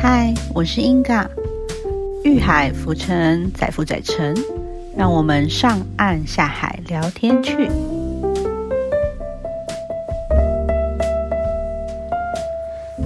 [0.00, 1.28] 嗨，我是英嘎，
[2.22, 4.32] 遇海浮沉，载浮载沉，
[4.96, 7.68] 让我们上岸下海聊天去。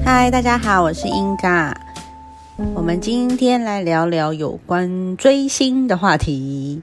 [0.05, 1.75] 嗨，大家好，我是英嘎，
[2.75, 6.83] 我们今天来聊聊有关追星的话题。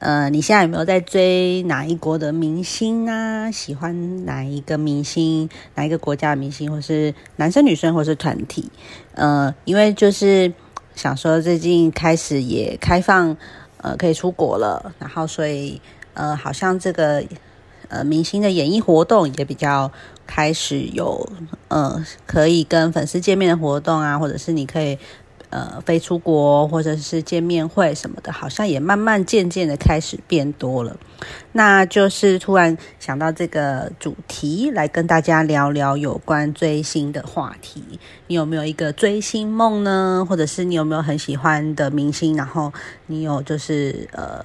[0.00, 3.50] 呃，你现在有没有在追哪一国的明星啊？
[3.50, 5.46] 喜欢哪一个明星？
[5.74, 6.72] 哪一个国家的明星？
[6.72, 8.70] 或是男生女生，或是团体？
[9.12, 10.50] 呃，因为就是
[10.94, 13.36] 想说，最近开始也开放，
[13.76, 15.78] 呃，可以出国了，然后所以
[16.14, 17.22] 呃，好像这个
[17.88, 19.92] 呃明星的演艺活动也比较
[20.26, 21.28] 开始有，
[21.68, 24.98] 呃，可以跟粉丝见面的活动啊，或者是你可以。
[25.50, 30.96] 呃，飞出国或者是见面会什么的，好像也慢慢渐渐的开始变多了。
[31.52, 37.82] 那就是突然想到这个主题，来跟大家聊聊有关追星的话题。
[38.28, 40.24] 你有没有一个追星梦呢？
[40.28, 42.72] 或者是你有没有很喜欢的明星，然后
[43.06, 44.44] 你有就是呃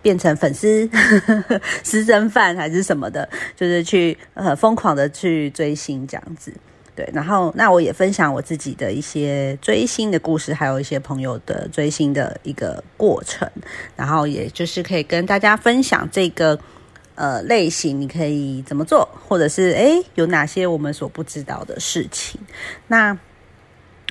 [0.00, 0.88] 变成粉丝
[1.82, 6.54] 私生饭还是什么的，就是去呃疯狂的去追星这样子。
[7.00, 13.50] 对，然后那我也分享我自己的一些追星的故事，还有一些朋友的追星的一个过程，
[13.96, 16.58] 然后也就是可以跟大家分享这个
[17.14, 22.38] 呃类型，你可以怎么做，或者是诶有哪些我们所不知道的事情。
[22.88, 23.16] 那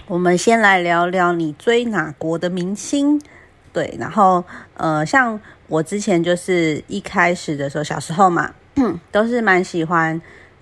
[0.07, 3.21] 我们先来聊聊你追哪国的明星？
[3.71, 8.51] 对，然后呃，像我之前就是一开始的时候，小时候嘛，
[9.11, 10.19] 都是蛮喜欢。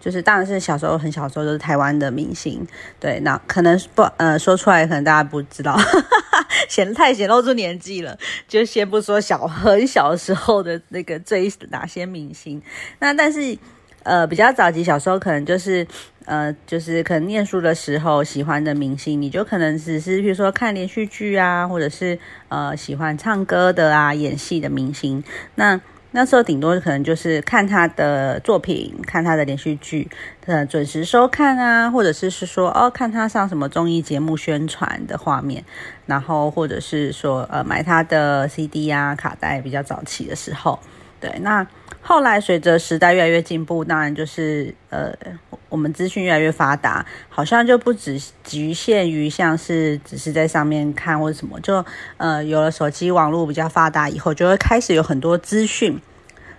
[0.08, 2.66] 就是当然是小时候很小时候都是台湾的明星，
[2.98, 5.78] 对，那可能不呃说出来可能大家不知道，
[6.70, 12.62] 显太显露出年纪了，就先不说小 很小时候的那个追哪些明星，
[13.00, 13.58] 那但是
[14.04, 15.86] 呃比较早期小时候可能就是
[16.24, 25.22] 呃就是可能念书的时候喜欢的明星，你就可能只是比如说看连续剧啊，或者是呃喜欢唱歌的啊演戏的明星，
[25.56, 25.82] 那。
[26.12, 30.10] 那时候顶多可能就是看他的作品，看他的连续剧，
[30.46, 35.64] 呃，准时收看啊，或者是是说哦，看他上什么综艺节目宣传的画面，
[36.06, 40.80] 然后或者是说呃买他的 CD 啊卡带，比较早期的时候，
[41.20, 41.68] 对，那
[42.08, 45.14] 后来随着时代越来越进步，当然就是呃
[45.68, 51.84] 我们资讯越来越发达，好像就不只局限于像是只是在上面看或者什么，就
[52.16, 56.00] 呃有了手机网络比较发达以后，就会开始有很多资讯。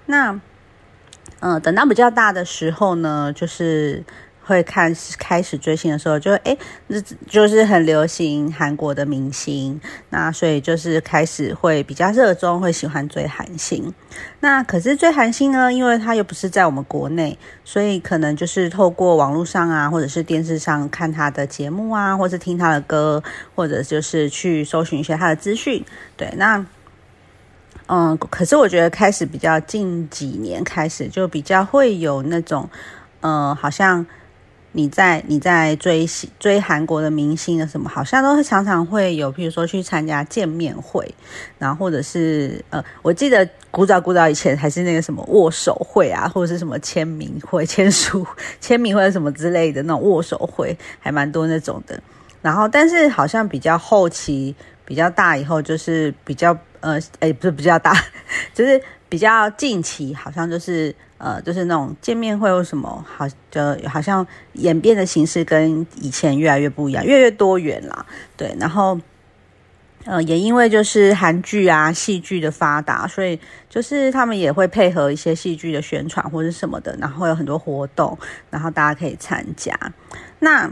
[0.04, 0.38] 那，
[1.41, 4.04] 嗯，等到比较大的时候呢，就是
[4.48, 6.98] 会看开始追星的时候，就哎，那
[7.28, 9.78] 就是很流行韩国的明星，
[10.09, 13.92] 那所以就是开始会比较热衷，会喜欢追韩星。
[14.41, 23.22] 那可是追韩星呢，因为他又不是在我们国内，所以可能就是透过网络上啊，或者是电视上看他的节目啊，或是听他的歌，
[23.54, 25.84] 或者就是去搜寻一些他的资讯。
[26.16, 26.64] 对，那。
[27.91, 32.69] 嗯，可是我觉得开始比较近几年开始就比较会有那种，
[33.22, 34.04] 呃，好像
[34.78, 36.06] 你在你在追
[36.38, 41.12] 追韩国的明星的什么，好像都是常常会有，譬如说去参加见面会，
[41.58, 48.24] 然后或者是呃，我记得古早古早以前还是那个什么握手会啊，或者是什么签名会、签书
[48.62, 52.00] 签名会什么之类的那种握手会，还蛮多那种的。
[52.40, 56.56] 然后，但是好像比较后期比较大以后，就是比较。
[56.80, 57.92] 呃，哎，不是比较大，
[58.54, 68.06] 就是比较近期，好像就是呃，就是那种见面会有什么，好，就好像演变的形式跟以前越来越不一样，越来越多元啦。
[68.36, 68.98] 对，然后
[70.04, 78.16] 呃，也因为就是韩剧啊、戏剧的发达，所以就是他们也会配合一些戏剧的宣传或者什么的，然后有很多活动，
[78.48, 79.76] 然后大家可以参加。
[80.38, 80.70] 那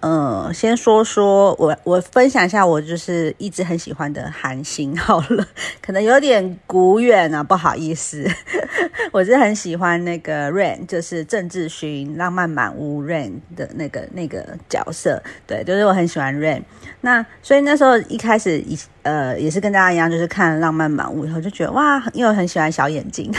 [0.00, 5.46] 呃，先说说我，我分享一下我就是一直很喜欢的韩星好了，
[5.82, 8.26] 可能有点古远啊，不好意思，
[9.12, 16.62] 我是很喜欢那个 Rain，就是郑智薰《浪漫满屋》Rain 的那个那个角色，对，就是我很喜欢 Rain。
[17.02, 23.30] 那所以那时候一开始一呃也是跟大家一样，就是看《浪漫满屋》以后就觉得哇，因为很喜欢小眼睛，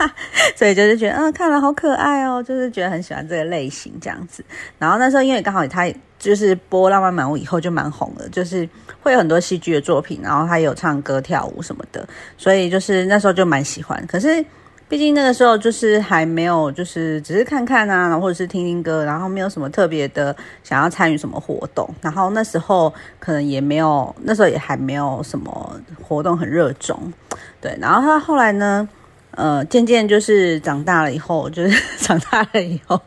[0.56, 4.42] 所以就是觉得嗯看了好可爱哦，就是觉得很喜欢这个类型这样子。
[4.78, 5.86] 然后那时候因为刚好他。
[6.18, 8.68] 就是播《浪漫满屋》以后就蛮红的，就是
[9.00, 12.06] 会有很多戏剧的作品，然后他有唱歌跳舞什么的，
[12.38, 14.02] 所以就是那时候就蛮喜欢。
[14.06, 14.44] 可是
[14.88, 21.88] 毕竟那个时候就是还没有，就是只是看看啊，或者是听听歌，然后没有什么特别的想要参与什么活动。
[22.00, 27.12] 然后那时候可能也没有，那时候也还没有什么活动很热衷，
[27.60, 27.76] 对。
[27.80, 28.88] 然后他后来呢，
[29.32, 33.00] 呃，渐渐就是长大了以后，就是 长大了以后，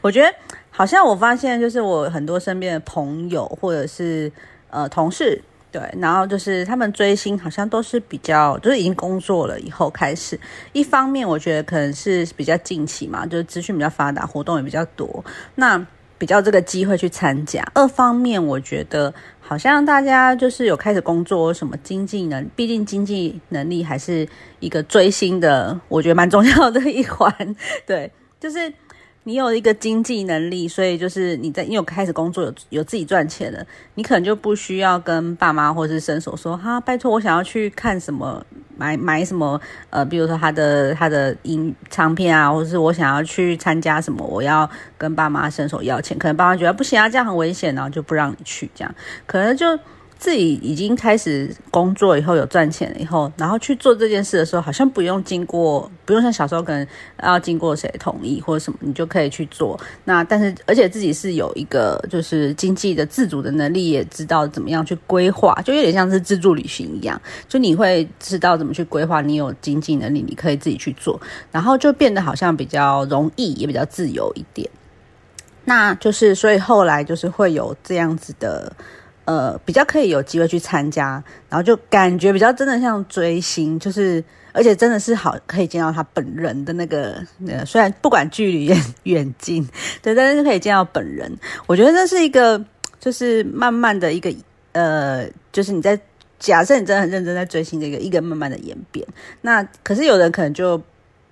[0.00, 0.32] 我觉得。
[0.76, 4.30] 好像我发现就是我很多身边的朋友或者是
[4.70, 5.40] 呃同事。
[5.70, 10.38] 对，然后就是他们追星，好像都是比较，就是已经工作了以后开始。
[10.72, 15.24] 一方面，我觉得可能是比较近期嘛，就是资讯比较发达，活动也比较多，
[15.56, 15.84] 那
[16.16, 17.60] 比较这个机会去参加。
[17.74, 24.28] 二方面，我觉得好像大家就是有开始工作，什么经济能，毕竟经济能力还是
[24.60, 27.34] 一个追星的，我觉得蛮重要的一环。
[27.84, 28.72] 对，就是。
[29.24, 38.44] 你有一个经济能力，所以就是你在你有开始工作，有有自己赚钱了，你可能就不需要跟爸妈或是伸手说哈，拜托我想要去看什么，
[38.76, 39.60] 买买什么，
[39.90, 44.68] 呃，比如说他的他的音唱片啊，或者是我想要去参加什么，我要
[44.98, 48.94] 跟爸妈伸手要钱，可能爸妈觉得不行啊，这样很危险，然后就不让你去，这样
[49.26, 49.78] 可能就。
[50.24, 56.86] 自己已经开始工作以后有赚钱了以后，然后去做这件事的时候，好像不用经过，不用像小时候可能
[57.22, 59.78] 要经过谁同意或者什么，你就可以去做。
[60.02, 71.20] 那但是而且自己是有一个就是经济的自主的能力，也知道怎么样去规划，就有点像是自助旅行一样，就你会知道怎么去规划，你有经济能力，你可以自己去做，
[71.52, 74.66] 然后就变得好像比较容易，也比较自由一点。
[75.66, 78.72] 那就是所以后来就是会有这样子的。
[79.24, 84.22] 呃，比较可以有机会去参加，然后就感觉比较真的像追星，就是
[84.52, 89.68] 而且真的是好可以见到他本人的那个，呃，虽然不管距离远远近，
[90.02, 91.30] 对，但是可以见到本人。
[91.66, 92.62] 我觉得这是一个，
[93.00, 94.34] 就是慢慢的一个，
[94.72, 95.98] 呃，就是你在
[96.38, 99.06] 假设你真的很认真在追星的一个一个慢慢的演变。
[99.40, 100.80] 那可是有人可能就。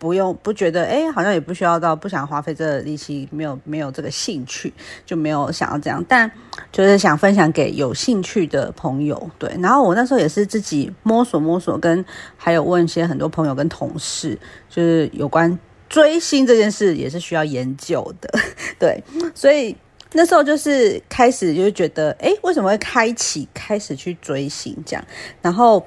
[0.03, 4.75] 不用不觉得哎，好像也不需要到不想花费这个力气，没有没有这个兴趣，
[5.07, 6.05] 就没有想要这样。
[6.09, 6.29] 但
[6.73, 9.49] 就是想分享给有兴趣的朋友，对。
[9.61, 12.05] 然后我那时候也是自己摸索摸索，跟
[12.37, 14.37] 还有问一些很多朋友跟同事，
[14.69, 15.57] 就是有关
[15.89, 18.29] 追星这件事也是需要研究的，
[18.81, 19.01] 对。
[19.37, 19.77] 所以
[20.13, 25.05] 那时候就是开始就觉得，哎，为什么会开启开始去追星这样？
[25.41, 25.87] 然后。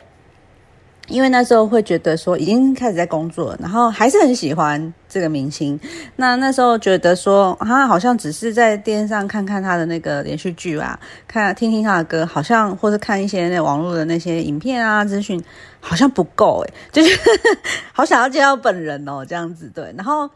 [1.08, 5.80] 因为那时候会觉得说已经开始在工作，然后还是很喜欢这个明星。
[6.16, 15.42] 那那时候觉得说他好像只是在电视上看看他的那个连续剧啊，看听听他的歌，好像或者看一些那网络的那些影片啊资讯，
[15.80, 17.20] 好像不够诶，就是
[17.94, 19.94] 好想要见到本人哦，这样子对。
[19.96, 20.30] 然后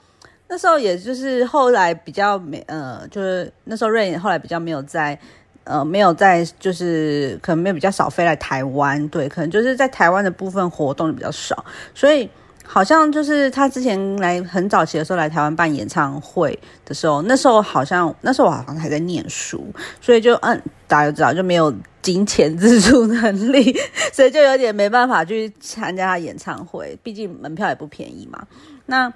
[0.48, 5.20] 那时候也就是后来比较没呃，就是那时候瑞后来比较没有在。
[5.64, 11.64] 呃，没有在，就是可能没有比较少飞来台湾，对，可能就是在台湾的部分活动比较少，
[11.94, 12.28] 所以
[12.66, 19.64] 好像就是他之前来很早期的时候来台湾办演唱会的时候，那时候好像那时候我好像还在念书，
[20.02, 21.72] 所以就嗯，大家知道就没有
[22.02, 23.78] 金钱自助能力，
[24.12, 28.48] 所以就有点没办法去参加他演唱会，毕竟门票也不便宜嘛，
[28.86, 29.14] 那。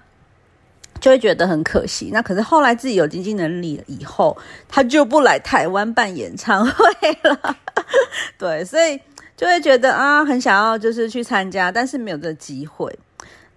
[1.04, 2.12] 就会觉得很可惜。
[2.14, 4.38] 那可是后来自己有经济能力以后，
[4.70, 6.86] 他就不来台湾办演唱会
[7.24, 7.58] 了。
[8.40, 8.98] 对，所以
[9.36, 12.98] 就会觉得啊，很想要就是去参加，但是没有这个机会。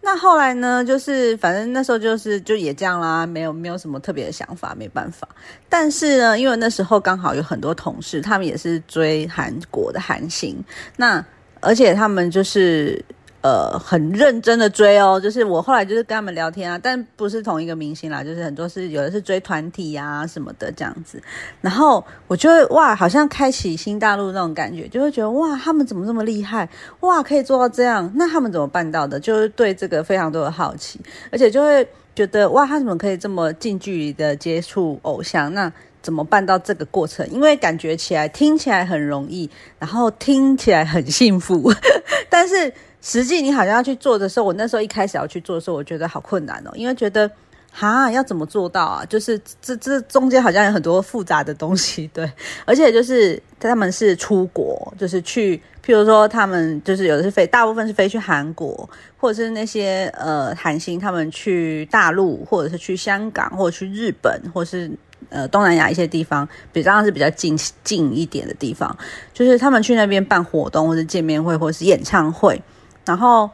[0.00, 5.28] 那后来呢，就是反正那时候就是就也这样啦，没有没有什么特别的想法，没办法。
[5.68, 10.56] 但是呢，因为那时候刚好有很多同事，他们也是追韩国的韩星，
[10.96, 11.24] 那
[11.60, 13.00] 而且他们就是。
[13.46, 21.22] 呃，很认真的追哦，就是我后来就是跟他们聊天啊，但不是同一个明星啦，就是很多是有的是追团体呀什么的这样子，
[21.60, 26.68] 然后我就会哇，好像开启新大陆那种感觉，就会觉得哇，他们怎么这么厉害，
[27.02, 29.20] 哇，可以做到这样，那他们怎么办到的？
[29.20, 30.98] 就是对这个非常多的好奇，
[31.30, 35.54] 而且就会觉得哇，他怎么可以这么近距离的接触偶像？
[35.54, 37.24] 那怎么办到这个过程？
[37.30, 41.72] 因为感觉起来听起来很容易，然后听起来很幸福，
[42.28, 42.72] 但是。
[43.02, 47.30] 实际你好像要去做的时候，我那时候一开始要去做的时候，我觉得好困难哦，因为觉得
[47.70, 49.04] 哈要怎么做到啊？
[49.04, 52.30] 就是这这中间好像有很多复杂的东西，对，
[52.64, 58.88] 而且就是他们是出国，就是去，譬如说他们就是有的是飞，大部分是飞去韩国，
[59.18, 64.90] 或者是那些呃韩星他们去大陆，或者是去香港，或者去日本，或者是
[65.28, 68.96] 呃东南亚一些地方，比当然是比较近近一点的地方，
[69.34, 72.60] 就是他们去那边办活动，或者见面会，或者是演唱会。
[73.06, 73.48] 然后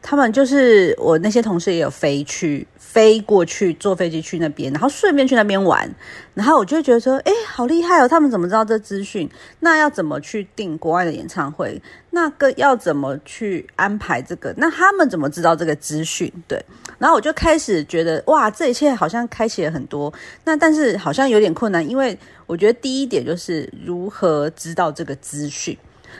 [0.00, 5.92] 他们就是我那些同事也有飞去飞过去坐飞机去那边，然后顺便去那边玩。
[6.34, 8.06] 然后我就觉得说，哎，好厉害哦！
[8.06, 9.28] 他们怎么知道这资讯？
[9.58, 11.82] 那要怎么去订国外的演唱会？
[12.10, 14.54] 那个要怎么去安排这个？
[14.56, 16.32] 那他们怎么知道这个资讯？
[16.46, 16.64] 对。
[16.98, 20.12] 然后我就开始觉得，哇，这一切好像开启了很多。
[20.44, 25.76] 那但是好像有点困难，因为我觉得第一点就是如何知道这个资讯。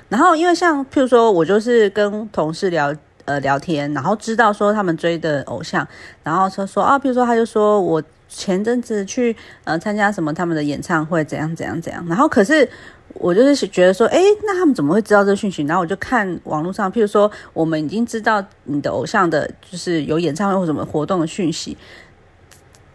[0.09, 5.87] 然后，因为像譬如说，我就是跟同事聊呃聊天，然后知道说他们追的偶像，
[6.23, 12.05] 然后他说啊，譬如说他就说我前阵子去呃参加什么他们的演唱会，怎样怎样怎样。
[12.09, 12.69] 然后可是
[13.15, 15.63] 我就是觉得说，哎，那他们怎么会知道这讯息？
[15.65, 21.77] 然后我就看网络上，譬如说我们已经知道你的偶像的，就是有演唱会或什么活动的讯息。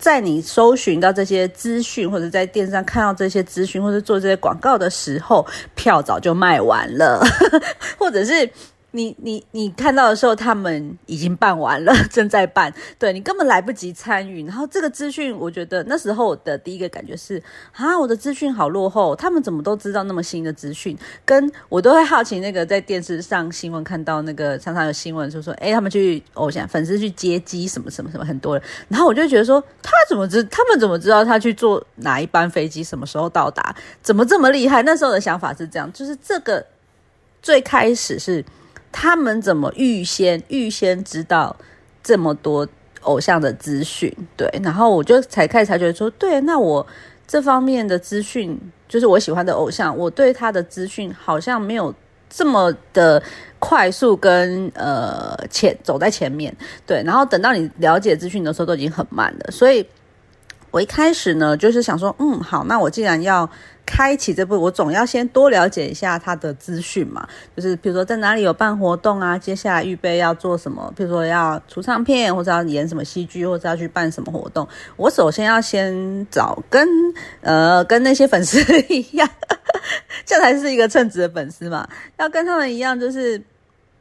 [0.03, 7.25] 在你搜寻到这些资讯，或者在电视上看到这些资讯，或者做这些广告的时候，票早就卖完了，
[7.97, 8.49] 或者是。
[8.95, 14.45] 你你你看到的时候，他们已经办完了， 正在办，对你根本来不及参与。
[14.45, 20.95] 然后这个资讯，我觉得那时候的第一个感觉是啊，我的资讯好落后，他们怎么都知道那么新的资讯？
[21.25, 33.75] 跟我都会好奇那个在电视上新闻看到那个常常有新闻就说，哎，他们去偶像粉丝去接机什么什么什么很多人，然后我就觉得说，他怎么知他们怎么知道他去坐哪一班飞机什么时候到达？
[34.03, 34.83] 怎么这么厉害？
[34.83, 36.63] 那时候的想法是这样，就是这个
[37.41, 38.45] 最开始是。
[38.93, 41.53] 他们怎么预先预先知道
[42.01, 42.65] 这么多
[43.01, 44.15] 偶像的资讯？
[44.37, 46.85] 对，然后我就才开始才觉说，对，那我
[47.27, 48.57] 这方面的资讯，
[48.87, 51.93] 就是我喜欢的偶像，我对他的资讯好像没有
[52.29, 53.21] 这么的
[53.59, 56.55] 快速跟呃前走在前面。
[56.85, 59.51] 对，然后等到你了解资讯的时候，都已经很慢了。
[59.51, 59.85] 所以
[60.73, 63.47] 我一开始呢，就是想说，嗯，好，那我既然要。
[63.85, 74.65] 开启这部，我总要先多了解一下他的资讯嘛，就是比如说在哪里有办活动啊，接下来预备要做什么，比如说要出唱片，或者要演什么戏剧，或者要去办什么活动，
[74.95, 76.87] 我首先要先找跟
[77.41, 79.29] 呃跟那些粉丝 一样，
[80.25, 81.85] 这才是一个称职的粉丝嘛，
[82.17, 83.43] 要跟他们一样，就是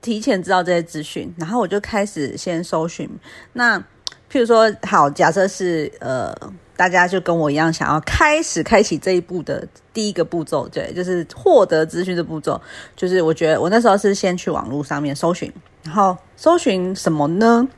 [0.00, 3.10] 提前知道这些资讯，然后我就开始先搜寻。
[3.52, 3.82] 那
[4.32, 6.34] 譬如说，好，假设是呃。
[6.74, 12.60] 大家就跟我一样，想要开始开启这一步的第一个步骤，对，就是获得资讯的步骤。
[12.96, 15.52] 就是我觉得我那时候是先去网络上面搜寻，
[15.84, 17.68] 然后搜寻什么呢？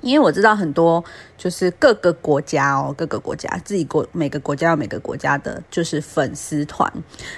[0.00, 1.02] 因为我知道很多，
[1.36, 6.90] 就是各个国家哦，各个国家自己国每个国家有每个国家的，就是粉丝团。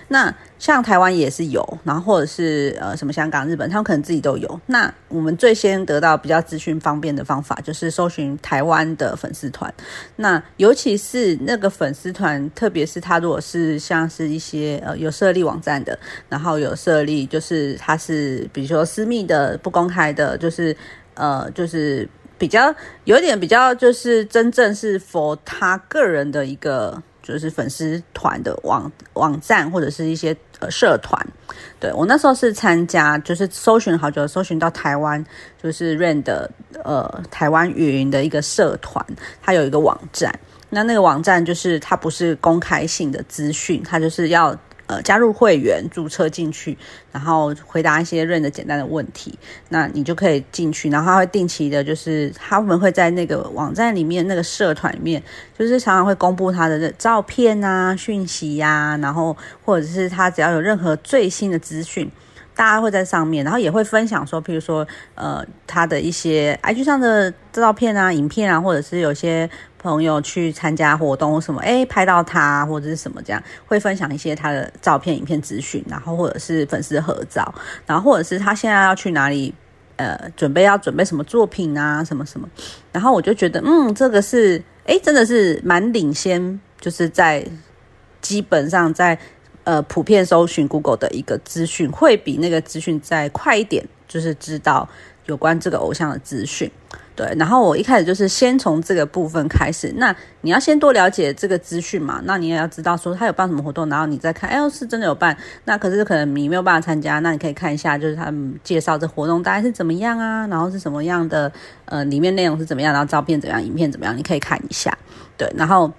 [0.09, 4.61] 那像台湾也是有，然后或者是呃什么香港、日本，他们可能自己都有。
[4.67, 9.73] 那我们最先得到比较资讯方便的方法，就是搜寻台湾的粉丝团。
[10.17, 20.77] 那尤其是那个粉丝团，特别是他如果是像是一些呃有设立网站的，然后有设立就是他是比如说私密的、不公开的，就是
[21.15, 22.09] 呃就是。
[22.43, 31.25] 比较有点比较，就是真正是 for 他个人的一个，就是粉丝团的网网站或者是一些呃社团。
[31.79, 35.25] 对我那时候是参加，就是搜寻好久，搜寻到台湾
[35.63, 36.51] 就是 Rain 的
[36.83, 39.07] 呃台湾云的一个社团，
[39.41, 40.37] 它有一个网站。
[40.69, 44.59] 那那个网站就是它不是公开性的资讯，它就是要。
[44.87, 46.77] 呃，加入会员，注册进去，
[47.13, 50.91] 然后回答一些认的简单的问题，那你就可以进去。
[50.91, 55.23] 然后他会定期的，就是他们会在那个网站里面，那个社团里面，
[55.59, 62.11] 就是常常会公布他的照片啊、讯息呀，然后或者是他只要有任何最新的资讯，
[62.55, 69.49] 大家会在上面，然后也会分享说，譬如说，呃，他的一些 IG 上的照片啊、影片啊，或者是有些。
[69.83, 77.53] 朋友去参加活动什么，哎，拍到他或者是什么这样，会分享一些他的照片、影片资讯，然后或者是粉丝合照，
[77.85, 79.53] 然后或者是他现在要去哪里，
[79.97, 82.49] 呃，准备要准备什么作品啊，什么什么，
[82.93, 87.45] 然后我就觉得，嗯，这个是，哎，真的是蛮领先，就是在
[88.21, 89.19] 基本上在
[89.65, 94.89] 呃普遍搜寻 Google 的一个资讯，会比那个资讯再快一点，就是知道
[95.27, 96.71] 有关这个偶像的资讯。
[97.15, 99.93] 对，然后我一开始就是先从这个部分开始。
[99.97, 102.23] 那你要先多了解这个资讯嘛？
[102.25, 105.37] 那你也要知道说他有办什么活动，然后你再看，哎，是真的有办。
[105.67, 111.53] 那可是可能你没有办法参加，那你可以看一下，就是他们介绍这活动大概是怎么样啊，然后是什么样的，
[111.85, 114.97] 呃，里面内容是怎么样，然后照片怎么样，影片怎么样，你可以看一下。
[115.37, 115.93] 对，然后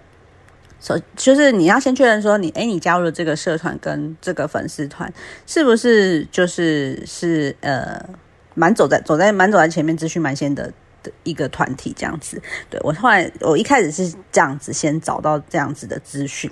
[0.79, 5.13] 首就是你要先确认说你，哎，你加入了这个社团跟这个粉丝团
[5.45, 8.03] 是不是就是是呃，
[8.55, 10.73] 蛮走在走在蛮走在前面，资讯蛮先的。
[11.03, 16.49] 的一个团体这样子，对我后来我一开始是这样子，先找到这样子的资讯，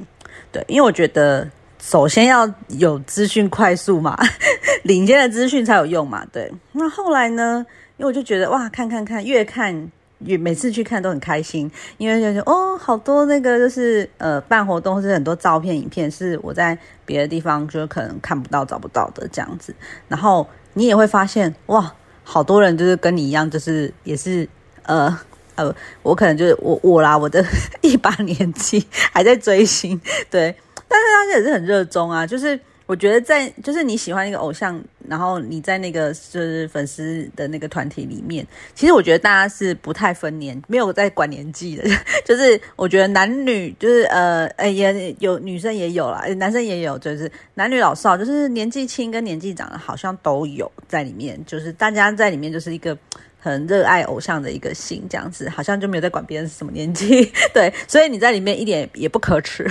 [0.51, 4.15] 对，因为我觉得首先要有资讯快速嘛，
[4.84, 6.51] 领先的资讯才有用嘛，对。
[6.74, 7.65] 那后来呢，
[7.98, 19.74] 因为我就觉得哇，看看看，越看越每次去看都很开心，因为就觉得哦，好多那个就是呃办活动或是很多照片、影片是我在别的地方就可能看不到、找不到的这样子，
[20.08, 21.91] 然后你也会发现哇。
[22.33, 24.47] 好多人就是跟你一样，就是也是
[24.83, 25.19] 呃
[25.55, 27.43] 呃，我可能就是我我啦，我的
[27.83, 30.55] 一把年纪还在追星，对，
[30.88, 32.25] 但是他也是很热衷啊。
[32.25, 32.57] 就是
[32.91, 38.45] 我觉得在就是你喜欢一个偶像，然后你在那个就是粉丝的那个团体里面，
[38.75, 41.86] 其实我觉得大家是不太分年，没有在管年纪的，
[42.25, 52.98] 就是我觉得男女就是呃呃也有女生也有啦，男生也有，就是男女老少，就是年纪轻跟年纪长的，好像都有在里面，就是大家在里面就是一个。
[53.43, 59.67] 很热爱偶像的一个心，这样子好像就没有在管别人是什么年纪， 对，所以你在里面一点也不可耻，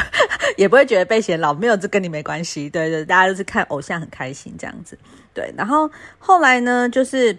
[0.56, 4.98] 也不会觉得被嫌老，没有这跟你没关系，对对，大家都是看偶像很开心这样子，
[5.34, 5.52] 对。
[5.56, 7.36] 然后后来呢，就是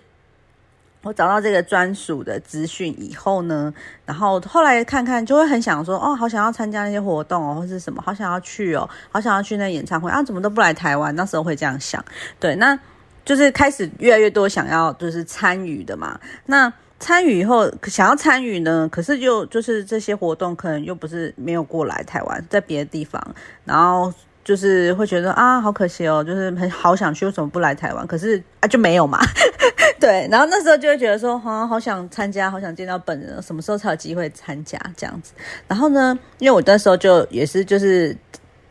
[1.03, 3.73] 我找到这个专属的资讯以后呢，
[4.05, 11.15] 然后后来看看就会很想说，哦，好想要参加那些活动哦，或是什么，好想要去哦，好想要去那演唱会啊，怎么都不来台湾？
[11.15, 12.03] 那时候会这样想，
[12.39, 12.77] 对，那。
[13.23, 23.21] 就是开始越来越多想要就是参与的嘛，那参与以后想要参与呢，可是又就是这些活动可能又不是没有过来台湾，在别的地方，
[23.65, 28.05] 然后就是会觉得啊好可惜哦，就是很好想去，为什么不来台湾？
[28.05, 29.19] 可是啊就没有嘛，
[29.99, 35.33] 对，然后那时候就会觉得说，好好想参加，好想见到本人，什么时候才有机会参加这样子？
[35.67, 38.15] 然后呢，因为我那时候就也是就是。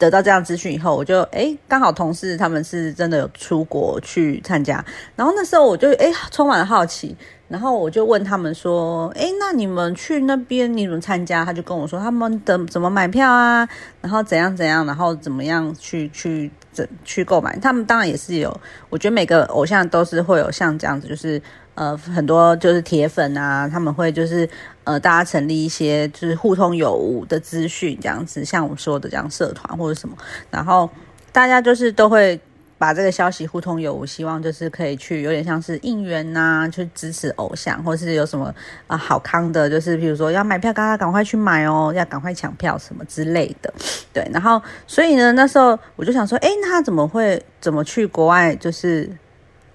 [0.01, 4.83] 得到这样资讯以后，我就哎，刚好同事他们是真的有出国去参加，
[5.15, 7.15] 然后那时候我就哎充满了好奇，
[7.49, 11.45] 然后我就问他们说，哎，那你们去那边你怎么参加？
[11.45, 13.69] 他就跟我说他们的怎么买票啊，
[14.01, 17.55] 然后怎样怎样，然后怎么样去去怎去购买？
[17.59, 21.41] 他们当然也是有，我觉得每个偶像都是会有像这样子，就是。
[21.77, 24.47] 呃，很多就是铁粉啊，他们会就是
[24.85, 30.17] 呃，大家成立一些就是互通有无的资讯这样子，像我说的这样社团或者什么，
[30.51, 30.89] 然后
[31.33, 32.41] 大家就是都会
[32.79, 38.55] 把这个消息互通有无，希望就是可以去有点像是应援呐，去支持偶像，或是有什么
[38.87, 43.73] 啊好康的，就是比如说要买票，大家赶快去买哦，要赶快抢票什么之类的，
[44.13, 49.11] 对，然后所以呢，那时候我就想说，哎，那他怎么会怎么去国外就是？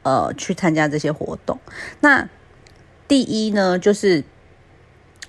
[0.08, 1.60] 呃，去参加这些活动。
[2.00, 2.30] 那
[3.08, 4.24] 第一呢，就是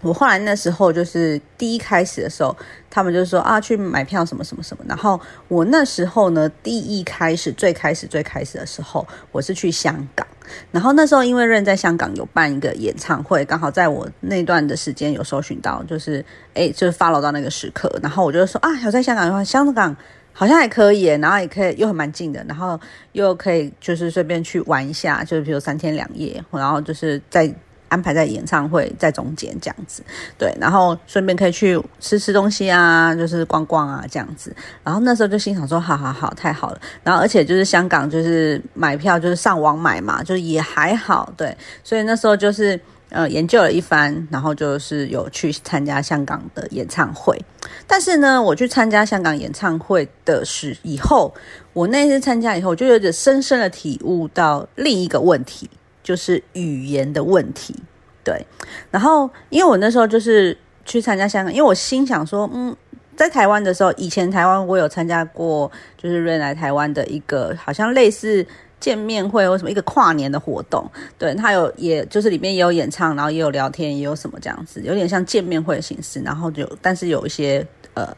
[0.06, 2.56] 我后来那时候就是第一开始的时候，
[2.88, 4.84] 他们就说啊，去买票什么什么什么。
[4.88, 10.26] 然后我那时候呢，第一开始最开始最开始的时候，我是去香港。
[10.70, 17.90] 然后那时候因为人在香港有办一个演唱会，刚好在我那段的时间有搜寻到，就是哎，就是 follow 到那个时刻。
[18.00, 19.96] 然后我就说啊，有在香港的话，香港。
[20.38, 22.78] 好像还可以，然后也可以又很蛮近的，然后
[23.12, 27.50] 又可以就是随便去玩一下，就是比如三天两夜，然后就是在
[27.88, 30.02] 安排在演唱会在中间这样子，
[30.38, 42.78] 对，然后顺便可以去吃吃东西啊，就是逛逛啊这样子，然后那时候就心想说，好好好，太好了，然后而且就是香港就是买票就是上网买嘛，就也还好，对，所以那时候就是。
[43.08, 47.40] 呃，研究了一番，然后就是有去参加香港的演唱会。
[47.86, 51.32] 但是呢，我去参加香港演唱会的时以后，
[51.72, 55.70] 我那次参加以后，我就有点深深的体悟到另一个问题，
[56.06, 57.74] 就是语言的问题。
[58.22, 58.46] 对，
[58.92, 62.76] 然后因为我那时候就是去参加香港，因为我心想说，嗯，
[63.16, 68.46] 在台湾的时候，以前台湾我有参加过，就是瑞来台湾的一个，好像类似。
[68.78, 70.88] 见面会或什么一个跨年的活动，
[71.18, 76.20] 对他有，也就是里面也有演唱，然后也有聊天，也有什么这样子，有点像见面会的形式。
[76.20, 78.14] 然后就，但是有一些呃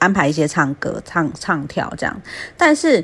[0.00, 2.20] 安排一些唱歌、唱唱跳这样。
[2.56, 3.02] 但是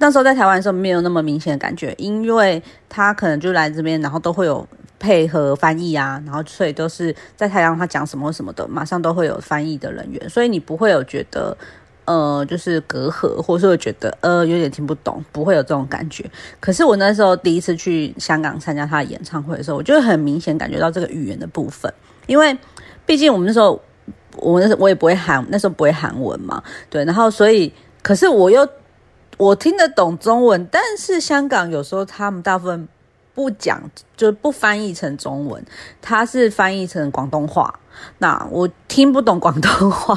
[0.00, 4.66] 那时候在台湾的时候没有那么明显的感觉，因为他可能就来这边，然后都会有
[4.98, 11.56] 配合翻译啊，然后所以都是在台湾他讲什么什么的，马上都会有翻译的人员，所以你不会有觉得。
[12.06, 16.28] 呃，就是隔阂，或是会觉得呃有点听不懂，不会有这种感觉。
[16.58, 21.92] 可是我那时候第一次去香港参加他的演唱会的时候，我就很明显感觉到这个语言的部分，
[22.26, 22.56] 因为
[23.06, 23.80] 毕竟我们那时候，
[24.38, 28.66] 我那时候我也不会韩，那时候不会韩文嘛，对，然后所以，可是我又
[29.40, 32.86] 我听得懂中文，但是香港有时候他们大部分
[33.34, 33.82] 不讲，
[34.14, 35.64] 就不翻译成中文，
[36.02, 37.80] 他是翻译成广东话，
[38.18, 40.14] 那我听不懂广东话。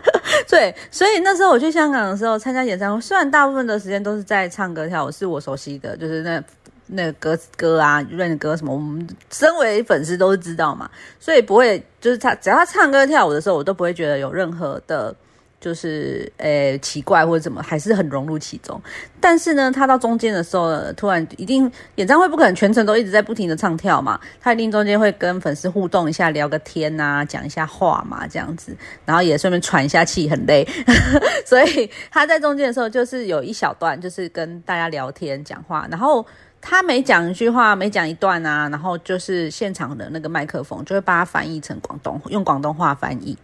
[0.46, 6.44] 对，所以那时候我去香港的时候参加演唱会，虽然大部分的时间都是在唱歌跳舞，是我熟悉的，就是那
[6.88, 15.16] 那歌歌啊、认歌什么，我们身为粉丝都知道嘛，所以不会就是他只要他唱歌跳舞的时候，我都不会觉得有任何的。
[15.60, 18.80] 就是诶奇怪或者怎么，还是很融入其中。
[19.20, 30.66] 但是呢，他到中间的时候，突然一定演唱会不可能全程都一直在不停的唱跳嘛，他一定中间会跟粉丝互动一下，聊个天呐，讲一下话嘛，这样子，然后也顺便喘一下气，很累。
[31.44, 36.24] 所以他在中间的时候，就是有一小段，就是跟大家聊天讲话，然后
[36.60, 43.36] 他每讲一句话，每讲一段啊，然后就是现场的那个麦克风就会把它翻译成广东，用广东话翻译。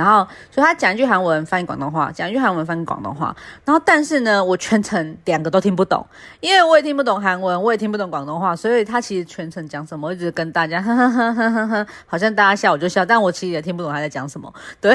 [0.00, 3.36] 然后，所以他讲一句韩文翻译广东话，讲一句韩文翻译广东话。
[3.66, 6.06] 然后，但是呢，我全程两个都听不懂，
[6.40, 14.50] 因为我也听不懂韩文，我也听不懂广东话，所以他其实全程讲什么，我一直跟大家呵呵呵呵呵呵，好像大家笑我就笑，但我其实也听不懂他在讲什么。
[14.80, 14.90] 对，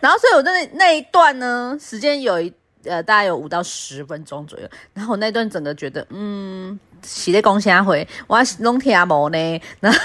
[0.00, 2.50] 然后，所以我那那一段呢，时间有一
[2.84, 4.66] 呃，大概有五到十分钟左右。
[4.94, 9.98] 然后我那段整个觉得，嗯，洗的公虾回，我弄听无呢，然后。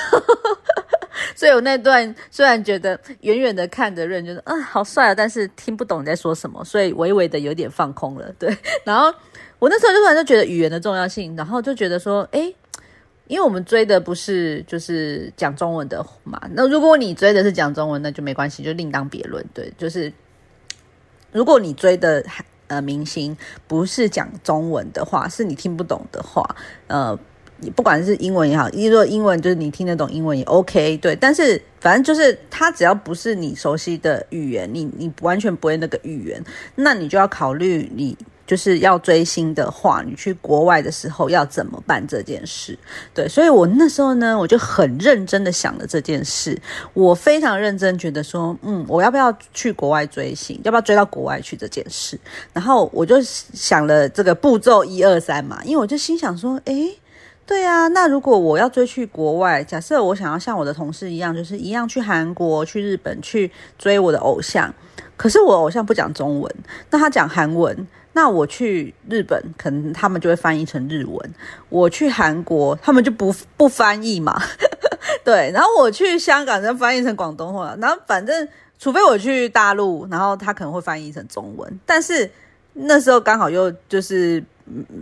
[1.38, 8.34] 所以我那段虽然觉得远远的看着认，觉得啊好帅啊，但是听不懂你在说什么，所以微微的有点放空了。
[8.40, 9.14] 对， 然后
[9.60, 12.52] 我那时候就突然就觉得语言的重要性，然后就觉得说，哎，
[13.28, 19.46] 因为我们追的不是就是讲中文的嘛，那如果你追的是讲中文，那就没关系，就另当别论。
[19.54, 20.12] 对，就是
[21.32, 22.26] 如果你追的
[22.66, 26.56] 呃明星不是讲中文的话，是你听不懂的话，
[26.88, 27.16] 呃。
[27.60, 31.16] 你不管是英文也好，如果英文就是你听得懂英文也 OK，对。
[31.16, 36.44] 但是反正就是它只要不是你熟悉的语言，你你完全不会那个语言，
[36.76, 38.16] 那你就要考虑你
[38.46, 42.78] 就是要追星的话，你去国外的时候要怎么办这件事。
[43.14, 46.56] 对，所以我那时候呢，我就很认真的想了这件事，
[46.94, 52.20] 我非常认真觉得说，嗯，我要不要去国外追星，要不要追到国外去这件事。
[52.54, 56.96] 然后我就想了这个步骤一二三嘛，因为我就心想说，诶。
[57.48, 64.70] 对啊，那如果我要追去国外，假设我想要像我的同事一样，就是一样去韩国、去日本去追我的偶像，
[65.16, 66.56] 可是我偶像不讲中文，
[66.90, 71.18] 那他讲韩文，那我去日本，可能他们就会翻译成日文；
[71.70, 74.38] 我去韩国，他们就不不翻译嘛。
[75.24, 78.46] 对，然后我去香港，就翻译成广东话，然后反正
[78.78, 82.30] 除非我去大陆，然后他可能会翻译成中文，但是
[82.74, 84.44] 那时候刚好又就是。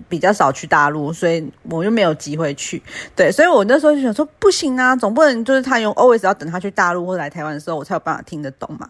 [0.07, 2.81] 比较少去大陆，所以我又没有机会去。
[3.15, 8.89] 对，所以我那时候就想说，不行啊，总不能就是他用 always 要等他去大陆或者来台湾的时候，我才有办法听得懂嘛。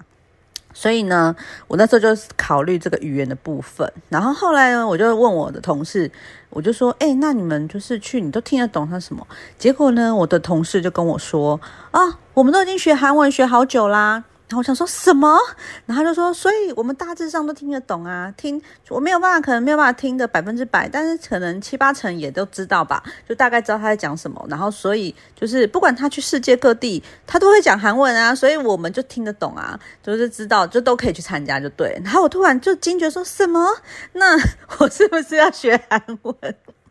[0.73, 1.33] 所以呢，
[1.67, 3.89] 我那时候就考虑这个语言的部分。
[4.09, 6.11] 然后后来呢，我就问我的同事，
[6.49, 9.25] 我就说，哎，那你们就是去，你都听得懂他什么？
[9.57, 11.57] 结果呢，我的同事就跟我说，
[11.91, 14.25] 啊，我们都已经学韩文学好久啦。
[14.47, 15.37] 然后我想说什么？
[15.85, 24.45] 然后他就说，所以我们大致上都听得懂啊，听我没有办法，可能没有办法听的百分之百，但是可能七八成也都知道吧，就大概知道他在讲什么。
[24.47, 31.99] 然后所以就是不管他去世界各地，他都会讲韩文啊，所以我们就听得懂啊，就是知道就都可以去参加就对。
[32.03, 33.67] 然后我突然就惊觉说什么？
[34.13, 34.37] 那
[34.79, 36.35] 我是不是要学韩文？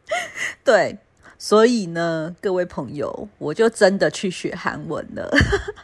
[0.64, 0.98] 对。
[1.44, 5.30] 所以呢，各位朋友，我就真的去学韩文了。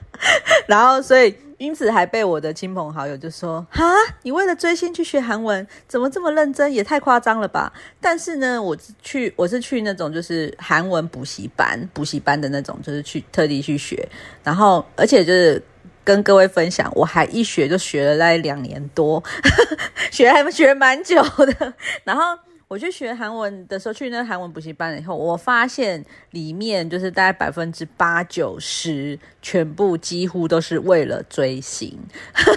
[0.66, 3.85] 然后，所以因此还被我的亲朋好友就说：“哈，
[4.23, 6.73] 你为了追星去学韩文，怎么这么认真？
[6.73, 7.70] 也太夸张了吧！”
[8.01, 14.09] 但是呢，我去我是去那种就是韩文补习班，补习班的那种，就是去特地去学。
[14.42, 15.62] 然后，而且就是
[16.03, 19.23] 跟各位分享，我还一学就学了大概两年多，
[20.11, 21.75] 学还学蛮久的。
[22.05, 22.38] 然后。
[22.70, 31.98] 我去学韩文的时候，去那韩文补习班以后，我发现里面就是大概百分之八九十，全部几乎都是为了追星。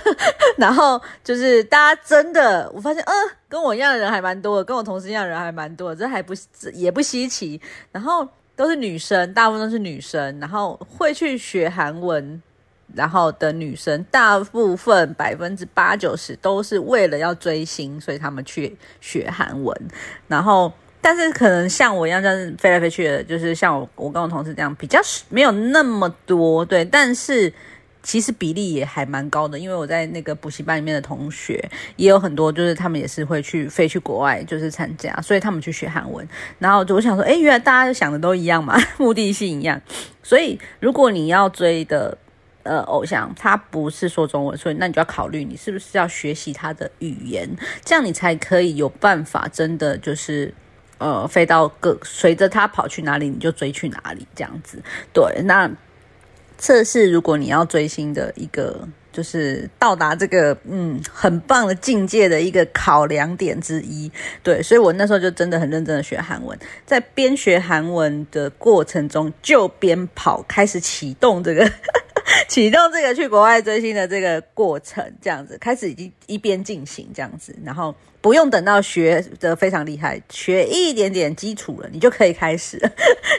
[0.55, 3.13] 然后就是大家真的，我发现，呃，
[3.49, 6.35] 跟我一样的人还蛮多的，跟我同事一样的人还蛮多的，这还不
[6.73, 7.59] 也不稀奇。
[7.91, 12.39] 然后都是女生，大部分都是女生，然后会去学韩文。
[12.95, 19.75] 然后的女生，大部分百分之八九十都是为了要追星，所以他们去学韩文。
[20.27, 26.63] 然后，但是可能像我一样这样飞来飞去的，就是像我我跟我同事这样，比较没有那么多。
[26.63, 27.51] 对，但是
[28.03, 36.27] 其实比例也还蛮高的，因为我在那个补习班里面的同学也有很多，就是他们也是会去飞去国外，就是参加，所以他们去学韩文。
[36.59, 39.81] 然后我想说，哎，原来大家想的都一样嘛， 目的性一样。
[40.21, 42.17] 所以如果你要追的。
[42.63, 47.49] 呃，偶像他不是说中文，所以那你就要考虑你是不是要学习他的语言，
[47.83, 50.53] 这样你才可以有办法真的就是
[50.97, 54.81] 呃飞到各随着他跑去哪里你就追去哪里这样子。
[55.11, 55.69] 对，那
[56.57, 64.09] 这是如果你要追星的一个就是到达这个嗯很棒的境界的一个考量点之一。
[64.41, 71.69] 对，所以我那时候就真的很认真的学韩文，在边学韩文的过程中就边跑，开始启动这个。
[72.47, 82.79] 启动这个去国外追星的这个过程，这样子开始已经一边进行这样子，然后不用等到学的非常厉害，学一点点基础了，你就可以开始，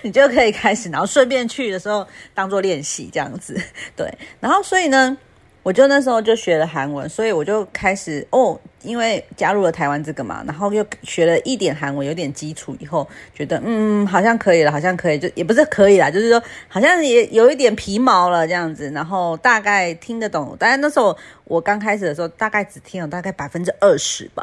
[0.02, 3.58] 你就可以开始，然后顺便去的时候当做练习这样子，
[3.96, 5.16] 对，然后所以呢，
[5.62, 20.54] 我就那时候就学了韩文，所以我就开始哦，因为加入了台湾这个嘛，然后又学了一点韩文，有点基础以后，觉得嗯好像可以了，好像可以，就也不是可以啦，就是说好像也有一点皮毛了这样子，然后大概听得懂。
[20.58, 24.42] 但是那时候我刚开始的时候，大概只听了大概百分之二十吧，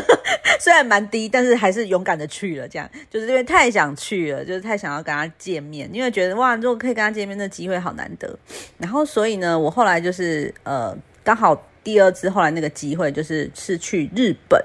[0.58, 2.66] 虽然蛮低，但是还是勇敢的去了。
[2.66, 8.36] 这样就是因为太想去了，就是太想要跟他见面，因为觉得哇，如果可以跟他见面，那机会好难得。
[8.78, 11.60] 然后所以呢，我后来就是呃刚好。
[11.84, 14.60] 第二次后来那个机会就是是去日本，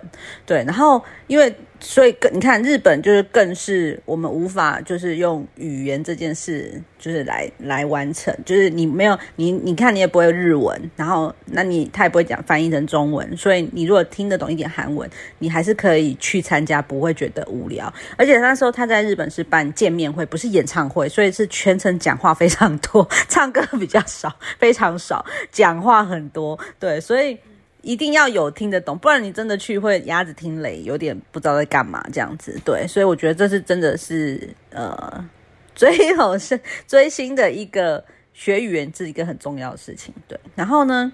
[0.48, 1.54] 对，然后因为。
[1.80, 17.92] 所以更你看日本就是更是我们无法就是用语言这件事就是来来完成，就是你没有你你看你也不会日文，然后那你他也不会讲翻译成中文，所以你如果听得懂一点韩文，你还是可以去参加，不会觉得无聊。
[18.18, 27.38] 而且那时候他在日本是办见面会，不是演唱会，所以是全程讲话非常多，唱歌比较少，非常少，讲话很多，对，所以。
[27.82, 32.60] 一定要有听得懂，不然你真的去会鸭子听雷，有点不知道在干嘛这样子。
[32.66, 35.26] 对，所以我觉得这是真的是呃，
[35.74, 40.14] 最好是追星的一个学语言是一个很重要的事情。
[40.28, 41.10] 对，然后呢，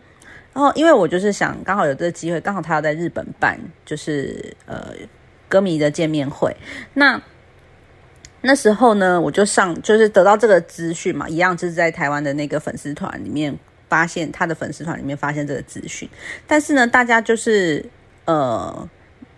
[0.54, 4.92] 然后因为我就是想刚好有这个机会，刚好他要在日本办，就是呃
[5.48, 6.56] 歌迷的见面会。
[6.96, 7.22] 那
[8.42, 13.56] 那时候呢，我就上就是得到这个资讯嘛，一样就是在台湾的那个粉丝团里面。
[13.96, 16.10] 发现他的粉丝团里面发现这个资讯，
[16.46, 17.86] 但是呢，大家就是
[18.26, 18.90] 呃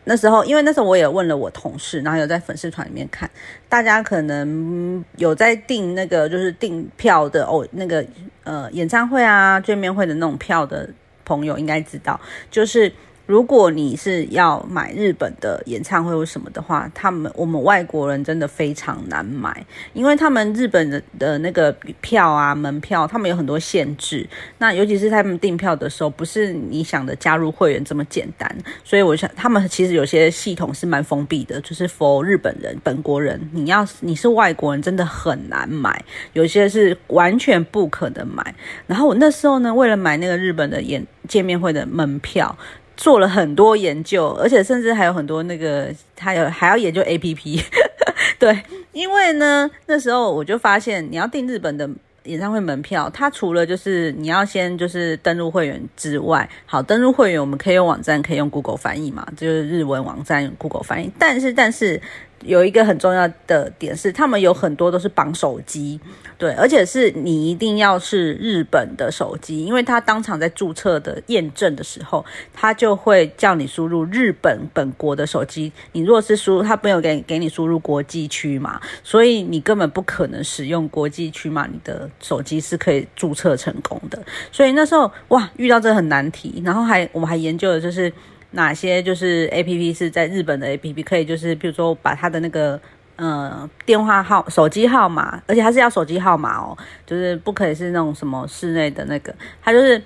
[0.06, 3.30] 那时候，因为那时候我也问了我同事，然后有在粉丝团里面看，
[3.70, 8.04] 大家可能有在订那个就是订票的哦，那个
[8.46, 10.90] 呃演唱会啊见面会的那种票的
[11.24, 12.92] 朋友应该知道，就是。
[13.28, 24.26] 如果你是要买日本的演唱会或什么的话，他们我们外国人真的非常难买，因为他们日本的的那个票啊门票，他们有很多限制。
[24.58, 28.50] 那尤其是他们订票的时候，不是你想的加入会员这么简单。
[28.86, 38.56] 所以我想，他们其实有些系统是蛮封闭的，就是 for 日本人本国人，你要你是外国人，真的很难买，有些是完全不可能买。
[38.88, 42.58] 然后我那时候呢，为了买那个日本的演见面会的门票。
[42.98, 45.88] 做了很多研究，而且甚至还有很多那个，
[46.20, 47.62] 还有还要研究 A P P，
[48.38, 51.90] 对，因为呢，那时候我就发现，你要订日本的
[52.24, 62.02] 演唱会门票，它除了就是你要先就是登录会员之外，好，登录会员我们可以用网站，可以用 Google 翻译嘛，就是日文网站用 Google 翻译，但是但是。
[62.44, 66.00] 有一个很重要的点是，他们有很多都是绑手机，
[66.38, 72.24] 对，而且是你一定要是日本的手机，因为他当场在注册的验证的时候，
[72.54, 75.72] 他就会叫你输入日本本国的手机。
[75.94, 84.22] 你如果是输入，他没有给给你输入国际区嘛，所以你根本不可能使用国际区嘛，你的手机是可以注册成功的。
[84.52, 88.14] 所以那时候哇，遇到这很难题，然后还我们还研究的就是。
[88.52, 92.80] 哪些就是 A P P 是在日本的 A P P 可以就是比如说把他的那个
[93.18, 100.02] 呃电话号手机号码，而且他是要手机号码哦，就是不可以是那种什么室内的那个，他就是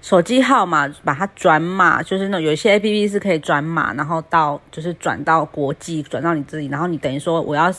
[0.00, 7.72] 手机号码把它转码，就是那有一些 A P P 是可以转码，然后到就是转到国际，转到你自己，然后你等于说我要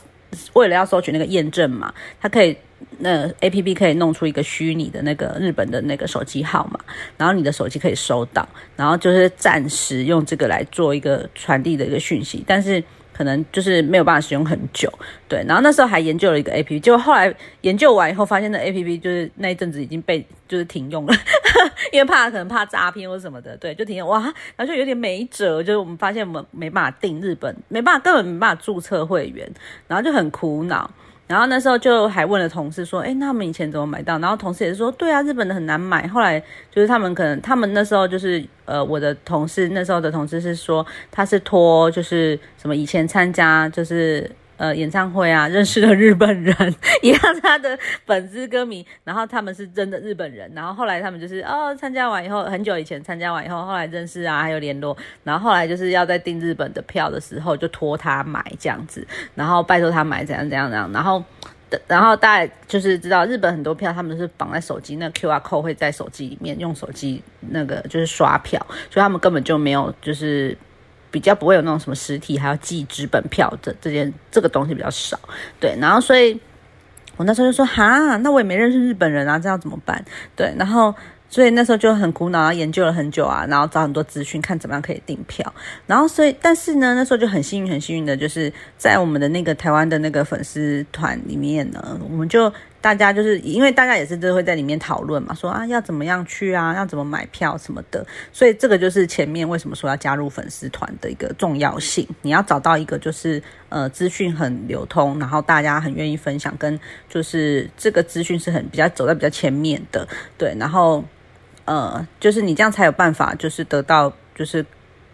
[0.53, 2.55] 为了要收取那个验证码，它可以。
[2.99, 6.79] 那 A P P 可以弄出一个虚拟的那个日本的那个手机号码，
[7.17, 14.91] 然后你的手机可以收到，然后就是暂时用这个来做一个传递的一个讯息，但是可能就是没有办法使用很久，
[15.27, 15.43] 对。
[15.47, 21.13] 然后那时候还研究了一个 A P P，结果后来研究完以后发现那 A P P 就是那一阵子已经被就是停用了，
[21.91, 24.21] 因为怕可能怕诈骗或什么的，对，就停用哇，
[24.55, 29.49] 然后就有点没辙，就是我们发现我们没办法订日本，没办法根本没办法注册会员，
[29.87, 30.89] 然后就很苦恼。
[31.27, 36.39] 然后那时候就还问了同事说：“哎，那他们以前怎么买到？”然后同事也是说：“对啊，日本的很难买。”后来
[36.69, 44.29] 就是他们可能他们那时候就是呃，我的同事那时候的同事是说他是托就是什么以前参加就是。
[44.57, 46.55] 呃，演唱会啊，认识了日本人，
[47.01, 61.21] 也让他的粉丝歌迷，然后他们是真的日本人，然后后来他们就是哦，参加完以后，很久以前参加完以后，后来认识啊，还有联络，然后后来就是要在订日本的票的时候，就托他买这样子，然后拜托他买怎样怎样怎样，然后，
[61.85, 70.57] 然后大家就是知道日本很多票他们是绑在手机，那 Q R code 会在手机里面用手机那个就是刷票，所以他们根本就没有就是。
[71.15, 75.17] 比较不会有那种什么实体还要寄纸本票的这件这个东西比较少，
[75.61, 76.37] 对，然后所以
[77.15, 80.03] 我那时候就说哈，那我也没认识日本人啊，这样怎么办？
[80.35, 80.93] 对，然后
[81.29, 85.53] 所以那时候就很苦恼，研究了很久啊，然后找很多资讯，看怎么样可以订票，
[85.87, 92.51] 然后所以但是呢，那时候就很幸运，很幸运的就是在我们的那个台湾的那个粉丝团里面呢，我们就。
[92.85, 102.07] 大家就是因为大家也是都会在里面讨论嘛，说啊要怎么样去啊，要怎么买票什么的，所以这个就是前面为什么说要加入粉丝团的一个重要性。
[102.21, 111.03] 你要找到一个就是呃资讯很流通，然后大家很愿意分享，跟就是这个资讯是很比较走在比较前面的，对，然后
[111.65, 114.63] 呃就是你这样才有办法就是得到就是。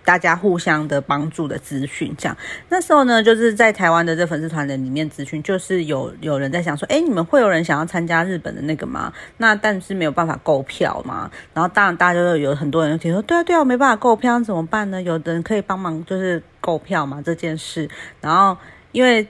[0.03, 2.35] 大家互相的帮助的资讯，这样
[2.69, 9.13] 那时候呢，就是在台湾的这粉丝团的里面资讯，就是有有人在想说，哎，你们会有人想要参加日本的那个吗？
[9.37, 11.29] 那但是没有办法购票嘛。
[11.53, 15.01] 然后当然大家就有很多人提说，对啊对啊，没办法购票怎么办呢？
[15.01, 17.87] 有的人可以帮忙就是购票嘛这件事。
[18.19, 18.57] 然后
[18.91, 19.27] 因为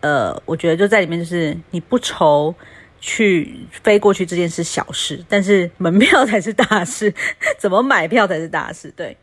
[0.00, 2.54] 呃，我觉得就在里面就是你不愁
[3.00, 7.12] 去飞过去这件事小事，但是门票才是大事，
[7.58, 9.16] 怎么买票才是大事，对。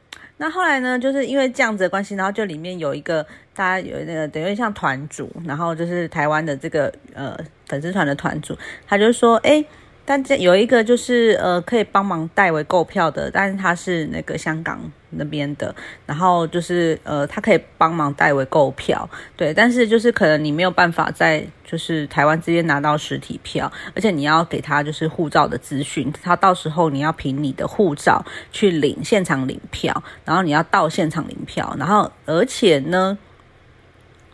[0.43, 0.99] 那后来呢？
[0.99, 3.25] 就是因为这样子的关系，然后就里面有一个
[3.55, 7.33] 大家有那个等于像团主，然后就是台湾的这个呃
[7.69, 9.63] 粉丝团的团主，他就说，哎。
[10.05, 14.79] 但这有一个就是呃可以帮忙代为购票的，但是他是那个香港
[15.11, 15.73] 那边的，
[16.05, 33.17] 然后就是呃他可以帮忙代为购票，对，但是就是可能你没有办法在就是台湾这边拿到实体票，而且你要给他就是护照的资讯，他到时候你要凭你的护照去领现场领票，然后你要到现场领票，然后而且呢，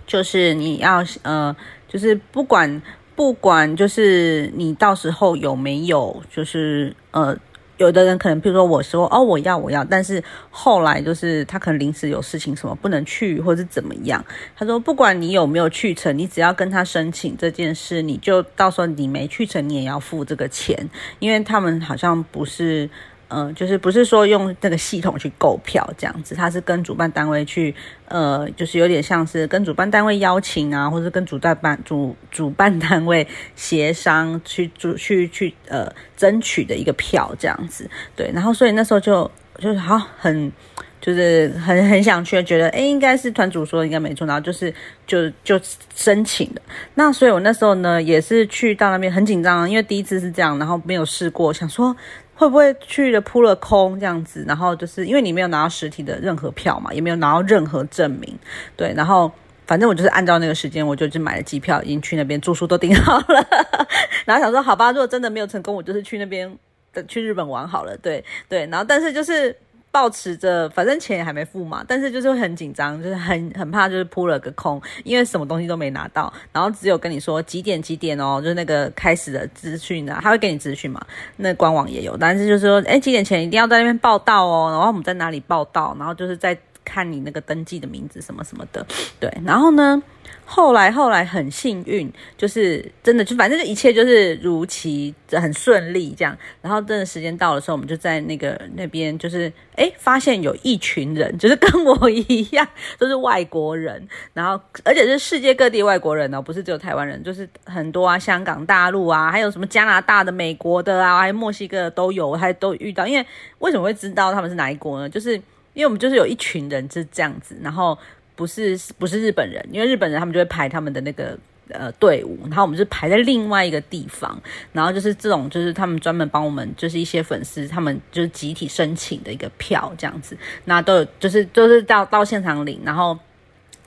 [0.07, 1.55] 就是你要呃
[1.87, 2.81] 就是不管。
[3.19, 7.37] 不管就是你到时候有没有，就是呃，
[7.75, 14.23] 有的人可能，比如说我说哦，我要我要，但是后来就是他可能临时有事情什么不能去，或者是怎么样。
[14.55, 22.89] 他说不管你有没有去成，你只要跟他申请这件事，你就到时候你没去成，你也要付这个钱，因为他们好像不是。
[23.31, 27.73] 嗯，就是不是说用这个系统去购票这样子，他是跟主办单位去，
[28.07, 35.87] 呃，就是有点像是跟主办单位邀请啊，或者跟主办办主主办单位协商去主去去呃
[36.17, 40.51] 争取的一个票这样子，对，然后所以那时候就就是好很
[40.99, 44.73] 就是很很想去，觉得哎应该是团主说应该没错，然后就是
[45.05, 45.59] 就就
[45.93, 46.61] 申请的，
[46.95, 51.95] 那所以我那时候呢也是去到那边很紧张，因为第一次是这样，然后没有试过，想说。
[52.39, 54.45] 会不会去了扑了空这样子？
[54.47, 58.39] 然后就是因为你没有拿到实体的任何票嘛，也没有拿到任何证明，
[58.77, 58.93] 对。
[58.95, 59.29] 然后
[59.67, 63.45] 反正我就是按照那个时间，我就去买了机票，已经去那边住宿都订好了。
[64.23, 66.57] 然后想说，好吧，如果真的没有成功，我就是去那边
[66.93, 67.97] 的去日本玩好了。
[67.97, 68.65] 对对。
[68.67, 69.53] 然后但是就是。
[69.91, 81.01] 抱持着，反正钱也还没付嘛，但是就是会很紧张，就是很很怕，就是扑了个空，因为什么东西都没拿到，然后只有跟你说几点几点哦，就是那个开始的资讯啊，他会给你资讯嘛，
[81.37, 86.55] 那官网也有，但是就是说，哎，几点前一定要在那边报道哦，然后我们在哪里报道，然后就是在
[86.89, 88.83] 看你那个登记的名字什么什么的，
[89.19, 90.01] 对，然后呢？
[90.45, 96.35] 后来后来很幸运，就是真的就反正就一切就是如期很顺利这样。
[96.61, 113.05] 然后真的时间到的时候，我们就在那个那边就是哎，发现有一群人，就是跟我一样都是外国人，然后而且是世界各地外国人哦，不是只有台湾人，就是很多啊，香港、大陆啊，还有什么加拿大的、美国的啊，还有墨西哥都有，还都遇到。
[113.05, 113.25] 因为
[113.59, 115.07] 为什么会知道他们是哪一国呢？
[115.07, 115.39] 就是
[115.79, 117.97] 因为我们就是有一群人是这样子，然后。
[118.39, 121.37] 不是不是日本人，因为日本人他们就会排他们的那个
[121.67, 133.19] 呃队伍，然后我们是排在另外一个地方，然后就是这种就是他们专门帮我们，就是一些粉丝他们就是集体申请的一个票这样子，那都有就是都是到到现场领，然后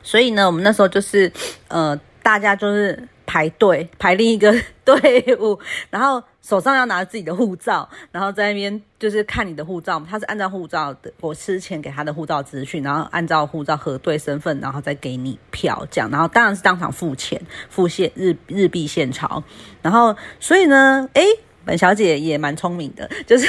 [0.02, 1.33] 所以呢，我们那时候就是
[1.68, 6.22] 呃大家就是排队排另一个 队伍，然后。
[6.42, 17.40] 手上要拿自己的护照，然后在那边就是看你的护照，他是按照护照的，我之前给他的护照资讯，然后按照护照核对身份，然后再给你票这样，然后当然是当场付钱，
[17.70, 19.40] 付现日日币现钞，
[19.82, 21.24] 然后所以呢，诶，
[21.64, 23.46] 本小姐也蛮聪明的，就是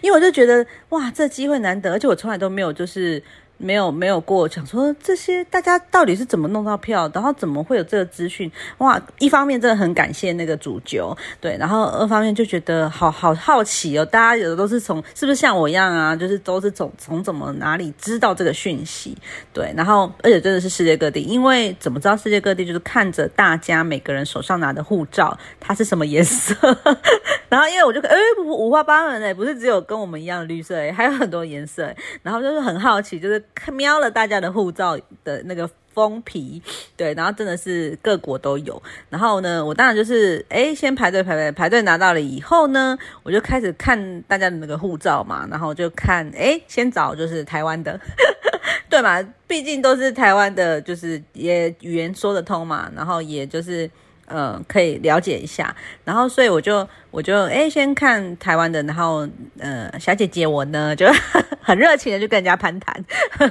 [0.00, 3.20] 因为我就觉得哇，这机会难得，而且我从来都没有就是。
[3.62, 8.50] 没有没有过，想说这些大家到底是怎么弄到票，然后怎么会有这个资讯？
[8.78, 19.16] 哇，一方面真的很感谢那个主角，对，然后二方面就觉得好好好奇哦，大家有的都是从是不是像我一样啊，就是都是从从怎么哪里知道这个讯息？
[19.52, 26.54] 对，然后而且真的是世界各地，因为怎么知道世界各地就是看着大家每个人手上拿的护照，它是什么颜色？
[27.48, 33.40] 然后因为我就哎五花八门哎，不是只有跟我们一样的绿色哎，还有很多颜色，然后就是很好奇，就是。
[33.72, 36.62] 瞄了大家的护照的那个封皮，
[36.96, 38.82] 对，然后真的是各国都有。
[39.10, 47.98] 然后呢，我当然就是哎，先排队排队排队拿到了以后呢，我就开始看大家的那个护照嘛，然后就看哎，先找就是台湾的，
[48.88, 53.90] 对嘛，毕竟都是台湾的，就是也语言说得通嘛，然后也就是。
[54.32, 55.74] 呃可以了解一下。
[56.04, 59.28] 然后所以我就我就哎先看台湾的，然后
[59.58, 61.06] 呃小姐姐我呢就
[61.60, 63.04] 很热情的就跟人家攀谈，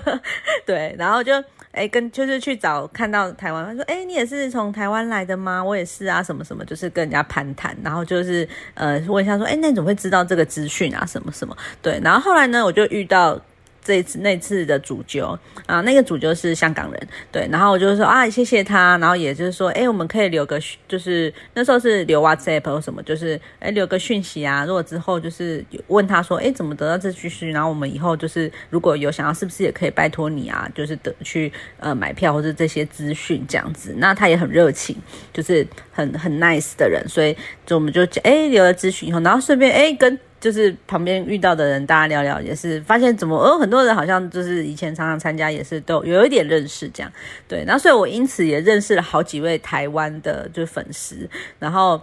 [0.65, 1.33] 对，然后就。
[1.73, 5.63] 哎，跟就是去找看到台湾，他说：“哎，你也是从台湾来的吗？
[5.63, 11.05] 我也是啊，什么什么，就是跟人家攀谈，然后就是呃问一下说：哎，那你怎么会知道这个资讯啊？
[11.05, 11.55] 什么什么？
[11.81, 13.39] 对，然后后来呢，我就遇到。”
[13.83, 34.95] 这次那次的主角啊，那个主角是香港人，对，然后我就说啊，谢谢他，然后也就是说，哎，我们可以留个，就是那时候是留 WhatsApp 或什么，就是哎留个讯息啊，如果之后就是问他说，哎，怎么得到这讯息，然后我们以后就是如果有想要，是不是也可以拜托你啊，就是得去呃买票或者这些资讯这样子，那他也很热情，
[35.33, 40.19] 就是很很 nice 的人，所以就我们就哎留了资讯以后，然后顺便哎跟。
[40.41, 47.11] 就是旁边遇到的人，大家聊聊也是发现怎么，哦，很多人好像就是以前常常参加，也是都有一点认识这样。
[47.47, 51.29] 对，然后所以我因此也认识了好几位台湾的就粉丝，
[51.59, 52.01] 然后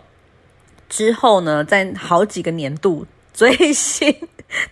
[0.89, 4.15] 之后呢，在好几个年度追星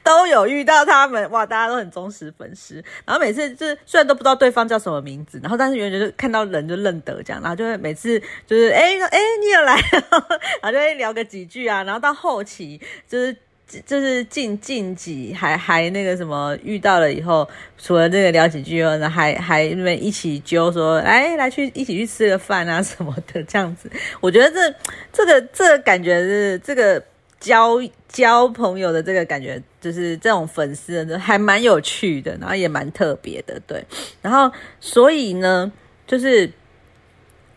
[0.05, 2.77] 都有遇到他们，哇，大家都很忠实粉丝。
[3.05, 13.37] 然后每次就是虽然都不知道对方叫什么名字，然后但是远远就是看到人就认得这样，然后就会每次就是哎哎你也来，然后就会聊个几句啊，然后到后期就是。
[13.85, 17.47] 就是晋晋级，还还那个什么，遇到了以后，
[17.77, 23.91] 除了这个聊几句后，还还因为一起揪说，哎，来去一起去吃个饭啊什么的，这样子。
[24.21, 24.75] 我觉得这
[25.13, 27.03] 这个这个感觉是这个
[27.41, 33.85] 交交朋友的这个感觉，就是这种粉丝还蛮有趣的，然后也蛮特别的，对。
[34.23, 34.49] 然后
[34.81, 35.73] 所以呢，
[36.07, 36.49] 就是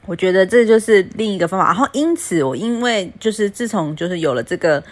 [0.08, 1.68] 我觉得这就是另一个方法。
[1.68, 4.84] 然后因此，我因为就是自从就是有了这个。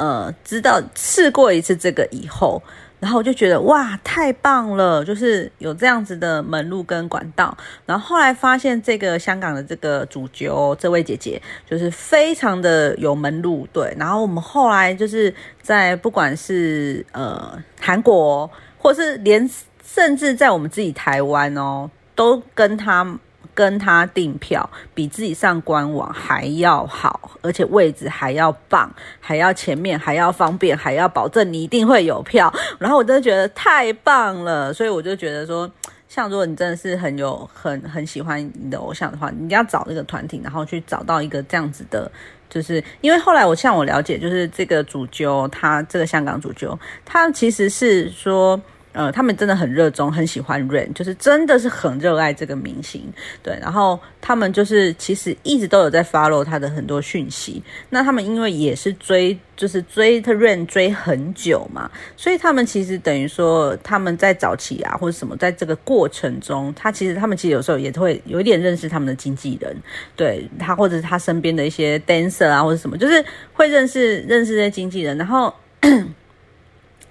[0.00, 2.62] 呃，知道试过一次这个以后，
[3.00, 7.54] 然后我就觉得哇，太棒了，就是有这样子的门路跟管道。
[7.84, 13.94] 然后后来发现这个香港的这个主角这位姐姐，就是非常的有门路，对。
[13.98, 19.46] 然后我们后来就是在不管是呃韩国，或是连
[19.84, 23.18] 甚至在我们自己台湾哦，都跟他。
[23.54, 32.52] 跟他订票比自己上官网还要好，而且位置还要棒，还要前面还要方便，还要保证你一定会有票。
[32.78, 35.70] 然后我真的觉得太棒了，所以我就觉得说，
[36.08, 42.10] 像如果你真的是很有很很喜欢你的偶像的话，你一定要找这个团体，然后去找到一个这样子的，
[42.48, 48.60] 就是因为后来我像我了解，就是这个主角他这个香港主角，他其实是说。
[48.92, 53.02] 呃，他们真的很热衷，很喜欢 Rain，就是真的是很热爱这个明星，
[53.42, 53.56] 对。
[53.60, 57.62] 然后他们就是其实一直都有在 follow 他的很多讯息。
[57.88, 69.76] 那他们因为也是追，就是追他 Rain 追很久嘛，所以他们其实等于说他们在早期啊或者什么，在这个过程中，他其实他们其实有时候也会有一点认识他们的经纪人，
[70.16, 75.54] 对他或者是他身边的一些 dancer 啊或者什么，就是会认识认识这些经纪人，然后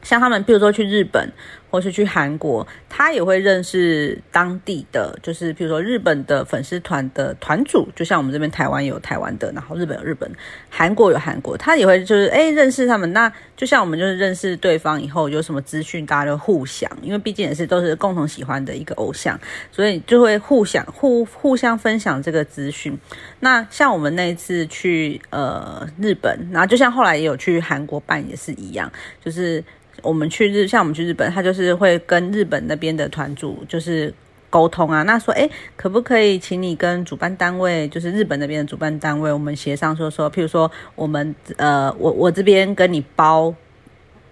[0.01, 1.29] 像他们比如说去日本。
[1.71, 10.27] 或是去韩国，他也会认识当地的，就是比如说日本的粉丝团的团主，就像我们这边台湾有台湾的，然后日本有日本，
[10.67, 13.13] 韩国有韩国，他也会就是哎认识他们。
[13.13, 19.39] 那就像我们就是认识对方以后有什么资讯，大家就互相，因为毕竟也是都是共同喜欢的一个偶像，
[19.71, 22.97] 所以就会互相互互相分享这个资讯。
[23.41, 28.91] 那像我们那一次去呃日本，然后就像后来也有去韩国办也是一样，
[29.23, 29.63] 就是。
[30.01, 34.13] 我们去日，像我们去日本，他就是会跟日本那边的团主就是
[34.49, 35.03] 沟通啊。
[35.03, 43.53] 那说，哎，可不可以请你跟主办单位，就是日本那边的主办单位，我们协商说说，譬如说，我们呃，我我这边跟你包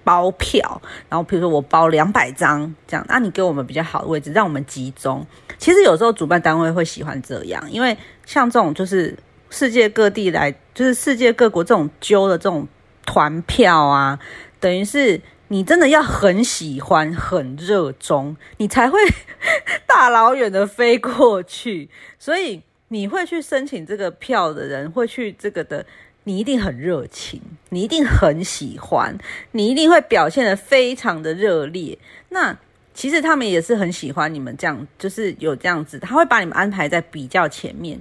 [0.04, 5.26] 包票，然后譬如说我包两百张这样，那你给我们比较好的位置，让我们集中。
[5.58, 9.16] 其实有时候主办单位会喜欢这样，因为像这种就是
[9.50, 12.68] 世界各地来，就是世界各国这种揪的这种
[13.06, 14.20] 团票啊，
[14.60, 15.22] 等于是。
[15.50, 19.00] 你真的要很喜欢、很热衷， 你才会
[19.88, 21.90] 大老远的飞过去。
[22.20, 25.86] 所以你会去申请这个票的人，会去这个的，
[26.26, 29.18] 你一定很热情，你一定很喜欢，
[29.52, 31.98] 你一定会表现的非常的热烈。
[32.30, 32.58] 那
[32.94, 37.98] 其实他们也是很喜欢你们这样，就是有这样子，他会把你们安排在比较前面。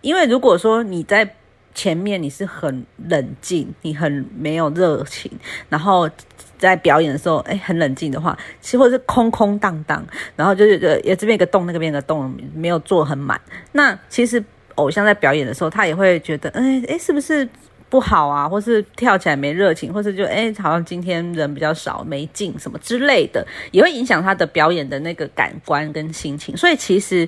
[0.00, 1.36] 因为如果说你在
[1.74, 5.30] 前面你是很冷静，你很没有热情，
[5.68, 6.10] 然后。
[6.58, 10.04] 在表演的时候，哎，很冷静的话，其实或者是空空荡荡，
[10.36, 13.40] 然后就是呃，也这边一个洞，那边一个洞，没有做很满。
[13.72, 14.42] 那其实
[14.74, 17.48] 偶像在表演的时候，他也会觉得，哎哎，是不是
[17.88, 26.56] 不好啊，或是跳起来没热情，或是就哎好像今天人比较少没劲什么之类的，也会影响他的表演的那个感官跟心情。
[26.56, 27.26] 所以其实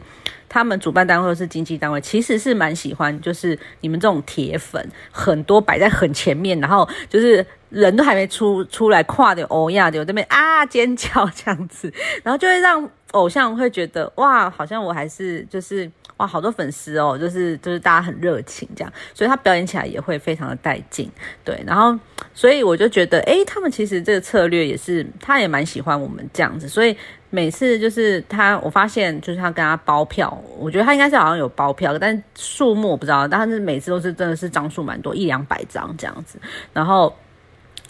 [0.48, 11.92] 他们主办单位或是经纪单位其实是蛮喜欢，就是你们这种铁粉很多摆在很前面，然后就是人都还没出出来跨的欧亚的这边啊尖叫这样子，
[12.22, 15.90] 然后就会让偶像会觉得哇，好像我还是就是。
[16.16, 21.10] 哇，好多粉丝哦，就是就是大家很热情这样，所以他表演起来也会非常的带劲，
[21.42, 21.58] 对。
[21.66, 21.98] 然后，
[22.34, 26.68] 所以我就觉得，哎，他们其实这个策略也是，他也蛮喜欢我们这样子。
[26.68, 26.94] 所以
[27.30, 36.38] 每次就是他，我发现就是他跟他包票，我觉得他应该是好像有包票，但数目我不知道，但是每次都是真的是张数蛮多，一两百张这样子。
[36.74, 37.10] 然后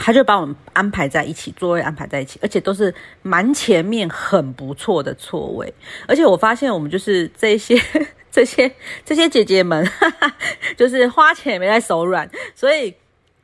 [0.03, 2.93] 他就把我们安排在一起，座位安排在一起，而且都是
[3.23, 5.73] 蛮前面很不错的座位。
[6.09, 7.81] 而且我发现我们就是这些。
[8.33, 8.71] 这些
[9.05, 10.33] 这些姐姐们，哈 哈
[10.77, 12.95] 就是花钱也没在手软，所以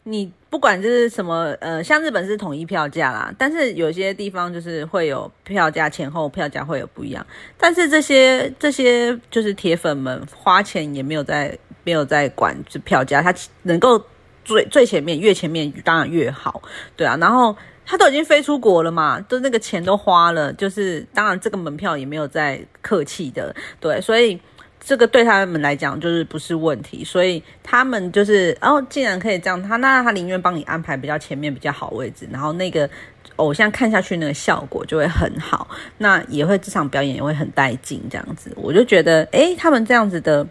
[0.05, 7.27] 你不管就是什么，呃，像日本是统一票价啦，但是有些地方就是会有票价前后票价会有不一样，
[7.59, 14.01] 但是这些这些就是铁粉们花钱也没有在没有在管这票价，他能够
[14.47, 16.62] 最最前面越前面当然越好，
[16.97, 24.40] 对啊，然后他都已经飞出国了嘛，都那个钱都花了，就是当然这个门票也没有在客气的，对，所以。
[24.78, 32.88] 这个对他们来讲就是不是问题，所以他们就是哦，既然可以这样，他那他宁愿帮你安排比较前面比较好位置，然后那个
[33.34, 35.66] 偶像看下去那个效果就会很好，
[35.99, 40.47] 那也会这场表演也会很带劲，这样子，我就觉得诶，他们这样子的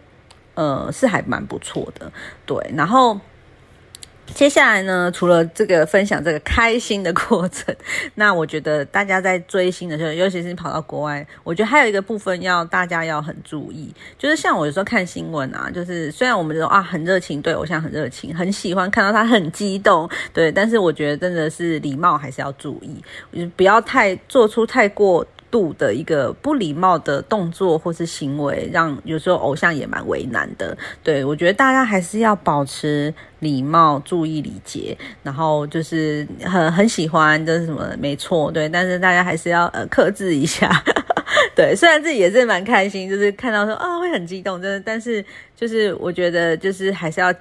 [0.52, 2.12] 呃是还蛮不错的，
[2.44, 3.18] 对，然后。
[4.34, 7.74] 接下来呢，除了这个分享这个开心的过程，
[8.14, 25.26] 那我觉得大家在追星的时候，尤其是你跑到国外，我觉得还有一个部分要大家要很注意，就是像我有时候看新闻啊，就是虽然我们这种啊很热情，对偶像很热情，很喜欢看到他很激动，对，但是我觉得真的是礼貌还是要注意，不要太做出太过。
[25.56, 30.76] 度的一个不礼貌的动作或是行为，让有时候偶像也蛮为难的。
[31.02, 37.96] 对我觉得大家还是要保持礼貌，注意礼节，然后就是很很喜欢就是什么？
[37.98, 40.70] 没错，对，但是大家还是要呃克制一下。
[41.56, 45.24] 对，虽然自己也是蛮开心，就是看到说啊会很激动，真的，但是
[45.56, 47.32] 就是我觉得就是还是要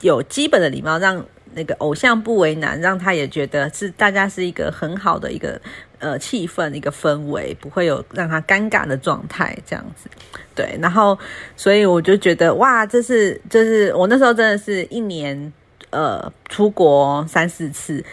[0.00, 1.24] 有基本的礼貌，让
[1.54, 5.60] 那个偶像不为难，让他也觉得是大家是一个很好的一个。
[6.00, 10.06] 呃，气氛一个氛围不会有让他尴尬的状态，这样子，
[10.54, 10.76] 对。
[10.78, 11.18] 然后，
[11.56, 15.50] 所以我就觉得，哇，这是，就是我那时候真的是一年，
[15.94, 18.04] 呃，出国三四次，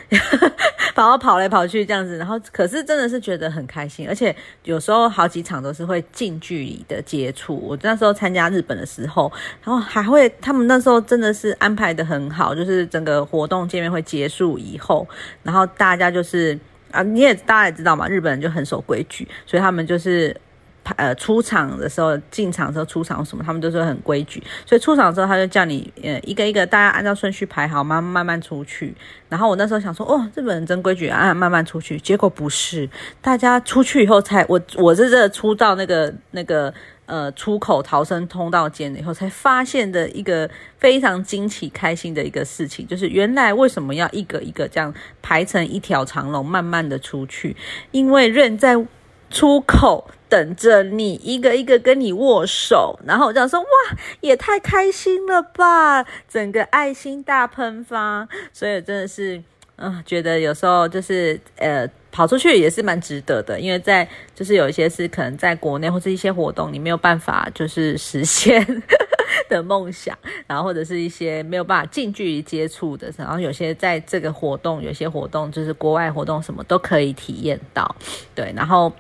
[0.94, 2.16] 然 后跑来跑去这样子。
[2.18, 7.56] 然后，可是真的是觉得很开心，而且有时候好几场都是会近距离的接触。
[7.56, 9.32] 我那时候参加日本的时候，
[9.64, 15.08] 然后还会，他们那时候真的是安排的很好，就是整个活动见面会结束以后，
[15.42, 16.58] 然后大家就是。
[16.92, 20.36] 啊，你也大家也知道嘛，日本人就很守规矩，所以他们就是
[20.98, 24.44] 呃出场的时候、进场的时候、出场什么，他们都是很规矩。
[24.66, 28.96] 所以出场的时候，他就叫你呃一个一个大家按照顺序排好，慢慢慢出去。
[29.30, 32.00] 然后我那时候想说，哦，日本人真规矩啊，慢慢出去。
[32.00, 32.90] 结果不是，
[33.22, 36.74] 大家出去以后才我我是这出到那个那个。
[37.08, 47.54] 呃，出口逃生通道间以后，才发现的一个非常惊奇、开心的一个事情，就是原来为什么要一个一个这样排成一条长龙，慢慢的出去？
[47.92, 48.78] 因为人在
[49.32, 53.66] 出口等着你，一个一个跟你握手，然后我这样说，哇，
[54.20, 56.06] 也太开心了吧！
[56.30, 59.42] 整个爱心大喷发，所以真的是，
[59.78, 61.90] 嗯，觉得有时候就是呃。
[62.14, 64.06] 跑出去也是蛮值得的，因为在
[64.36, 68.84] 就是有一些是可能在国内或者一些活动你没有办法就是实现
[69.48, 70.14] 的梦想，
[70.46, 77.96] 然后或者是一些没有办法近距离接触的，然后有些在这个活动，有些活动就是国外活动什么都可以体验到，
[78.36, 78.92] 对，然后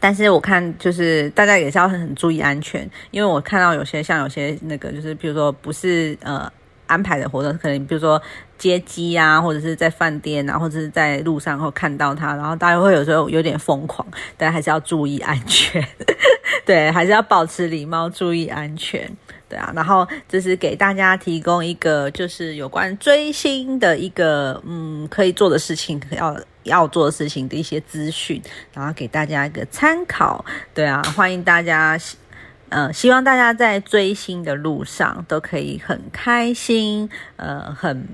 [0.00, 6.50] 但是我看就是大家也是要很注意安全，因为我看到有些像有些那个就是比如说不是呃。
[6.90, 8.20] 安排的活动可能比如说
[8.58, 14.04] 接机啊，或者是在饭店啊，或者是在路上会看到他，然后大家会有时候有点疯狂，
[14.36, 15.80] 但还是要注意安全，
[16.66, 19.08] 对，还是要保持礼貌，注意安全，
[19.48, 19.72] 对啊。
[19.72, 28.42] 然后这是给大家提供一个就是有关追星的一个嗯可以做的事情，要要做事情的一些资讯，
[28.72, 30.44] 然后给大家一个参考，
[30.74, 31.98] 对啊，欢迎大家。
[32.72, 38.06] 嗯，希望大家在追星的路上都可以很开心，呃，很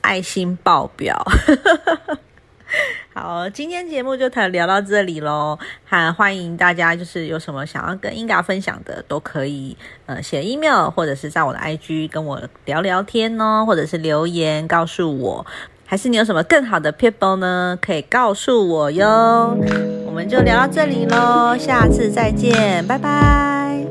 [0.00, 1.20] 爱心爆表。
[3.12, 5.58] 好，今天节目就谈聊到这里喽。
[5.84, 9.76] 还欢迎大家，就是有什么想要跟英嘎分享的，都可以
[10.06, 15.44] 呃写 email 或者是在我的 IG 跟我聊聊天哦，或者是留言告诉我。
[15.90, 17.76] 还是你有什么更好的 people 呢？
[17.82, 19.58] 可以告诉我哟。
[20.06, 23.84] 我们就聊到这里喽，下次再见，拜拜。